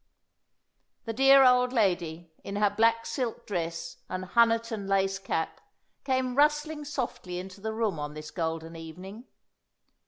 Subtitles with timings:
[1.05, 5.61] The dear old lady, in her black silk dress and Honiton lace cap,
[6.05, 9.25] came rustling softly into the room on this golden evening.